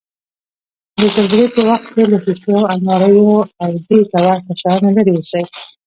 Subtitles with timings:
[0.99, 3.31] د زلزلې په وخت کې له شیشو، انواریو،
[3.63, 5.43] او دېته ورته شیانو لرې اوسئ.